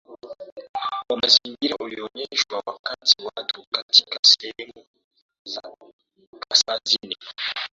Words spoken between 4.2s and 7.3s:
sehemu za Kaskazini